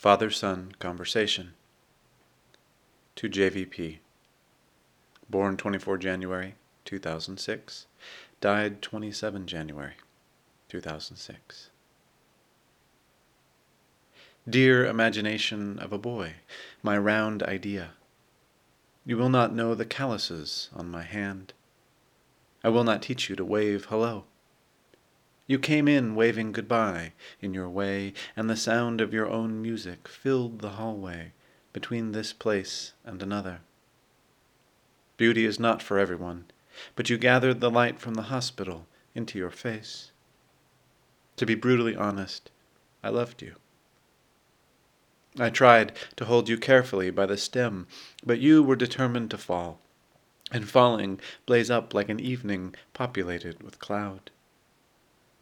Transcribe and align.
Father 0.00 0.30
Son 0.30 0.72
Conversation 0.78 1.52
to 3.16 3.28
JVP. 3.28 3.98
Born 5.28 5.58
24 5.58 5.98
January 5.98 6.54
2006, 6.86 7.86
died 8.40 8.80
27 8.80 9.46
January 9.46 9.92
2006. 10.70 11.68
Dear 14.48 14.86
imagination 14.86 15.78
of 15.78 15.92
a 15.92 15.98
boy, 15.98 16.36
my 16.82 16.96
round 16.96 17.42
idea, 17.42 17.90
you 19.04 19.18
will 19.18 19.28
not 19.28 19.54
know 19.54 19.74
the 19.74 19.84
calluses 19.84 20.70
on 20.74 20.90
my 20.90 21.02
hand. 21.02 21.52
I 22.64 22.70
will 22.70 22.84
not 22.84 23.02
teach 23.02 23.28
you 23.28 23.36
to 23.36 23.44
wave 23.44 23.84
hello. 23.90 24.24
You 25.50 25.58
came 25.58 25.88
in 25.88 26.14
waving 26.14 26.52
goodbye 26.52 27.12
in 27.40 27.54
your 27.54 27.68
way, 27.68 28.12
and 28.36 28.48
the 28.48 28.54
sound 28.54 29.00
of 29.00 29.12
your 29.12 29.26
own 29.26 29.60
music 29.60 30.06
filled 30.06 30.60
the 30.60 30.78
hallway 30.78 31.32
between 31.72 32.12
this 32.12 32.32
place 32.32 32.92
and 33.04 33.20
another. 33.20 33.58
Beauty 35.16 35.44
is 35.44 35.58
not 35.58 35.82
for 35.82 35.98
everyone, 35.98 36.44
but 36.94 37.10
you 37.10 37.18
gathered 37.18 37.58
the 37.58 37.68
light 37.68 37.98
from 37.98 38.14
the 38.14 38.30
hospital 38.30 38.86
into 39.12 39.40
your 39.40 39.50
face. 39.50 40.12
To 41.34 41.44
be 41.44 41.56
brutally 41.56 41.96
honest, 41.96 42.52
I 43.02 43.08
loved 43.08 43.42
you. 43.42 43.56
I 45.36 45.50
tried 45.50 45.96
to 46.14 46.26
hold 46.26 46.48
you 46.48 46.58
carefully 46.58 47.10
by 47.10 47.26
the 47.26 47.36
stem, 47.36 47.88
but 48.24 48.38
you 48.38 48.62
were 48.62 48.76
determined 48.76 49.32
to 49.32 49.36
fall, 49.36 49.80
and 50.52 50.68
falling 50.68 51.18
blaze 51.44 51.72
up 51.72 51.92
like 51.92 52.08
an 52.08 52.20
evening 52.20 52.76
populated 52.94 53.64
with 53.64 53.80
cloud. 53.80 54.30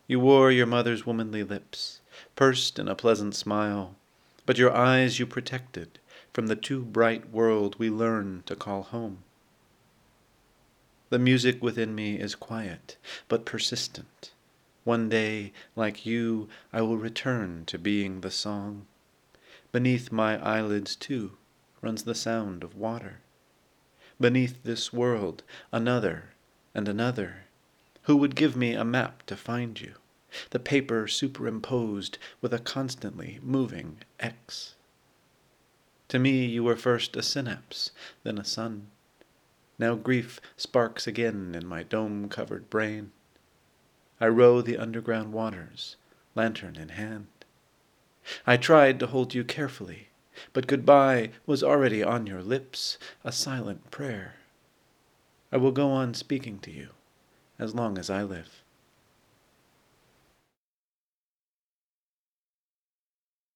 You 0.09 0.21
wore 0.21 0.51
your 0.51 0.67
mother's 0.67 1.05
womanly 1.05 1.43
lips, 1.43 2.01
pursed 2.35 2.79
in 2.79 2.89
a 2.89 2.95
pleasant 2.95 3.35
smile, 3.35 3.95
but 4.47 4.57
your 4.57 4.75
eyes 4.75 5.19
you 5.19 5.27
protected 5.27 5.99
from 6.33 6.47
the 6.47 6.57
too 6.57 6.83
bright 6.83 7.29
world 7.31 7.77
we 7.79 7.91
learn 7.91 8.43
to 8.47 8.57
call 8.57 8.85
home. 8.85 9.19
The 11.11 11.19
music 11.19 11.63
within 11.63 11.95
me 11.95 12.19
is 12.19 12.35
quiet, 12.35 12.97
but 13.29 13.45
persistent. 13.45 14.33
One 14.85 15.11
day, 15.11 15.53
like 15.77 16.07
you, 16.07 16.49
I 16.73 16.81
will 16.81 16.97
return 16.97 17.65
to 17.67 17.79
being 17.79 18.23
the 18.23 18.31
song. 18.31 18.87
Beneath 19.73 20.11
my 20.11 20.43
eyelids, 20.43 20.97
too, 20.97 21.37
runs 21.83 22.05
the 22.05 22.15
sound 22.15 22.65
of 22.65 22.75
water. 22.75 23.21
Beneath 24.19 24.63
this 24.63 24.91
world, 24.91 25.43
another 25.71 26.31
and 26.75 26.89
another 26.89 27.45
who 28.09 28.17
would 28.17 28.35
give 28.35 28.57
me 28.57 28.73
a 28.73 28.87
map 28.87 29.23
to 29.27 29.37
find 29.37 29.79
you, 29.83 29.93
the 30.49 30.59
paper 30.59 31.07
superimposed 31.07 32.17
with 32.41 32.55
a 32.55 32.59
constantly 32.59 33.39
moving 33.43 33.99
X? 34.19 34.77
To 36.09 36.19
me 36.19 36.47
you 36.47 36.65
were 36.65 36.75
first 36.75 37.15
a 37.17 37.23
synapse, 37.23 37.91
then 38.23 38.39
a 38.39 38.45
sun. 38.45 38.87
Now 39.79 39.95
grief 39.95 40.41
sparks 40.57 41.07
again 41.07 41.55
in 41.55 41.67
my 41.67 41.83
dome-covered 41.83 42.71
brain. 42.71 43.13
I 44.19 44.29
row 44.29 44.63
the 44.63 44.79
underground 44.79 45.35
waters, 45.35 45.97
lantern 46.35 46.77
in 46.77 46.89
hand. 46.89 47.27
I 48.47 48.57
tried 48.57 48.99
to 49.01 49.09
hold 49.09 49.35
you 49.35 49.45
carefully, 49.45 50.09
but 50.55 50.67
goodbye 50.67 51.33
was 51.45 51.63
already 51.63 52.03
on 52.03 52.27
your 52.27 52.43
lips, 52.43 52.97
a 53.23 53.33
silent 53.33 53.91
prayer. 53.91 54.37
I 55.53 55.59
will 55.59 55.73
go 55.73 55.91
on 55.91 56.15
speaking 56.15 56.59
to 56.61 56.71
you 56.71 56.89
as 57.59 57.75
long 57.75 57.99
as 57.99 58.11
I 58.11 58.23
live. 58.23 58.63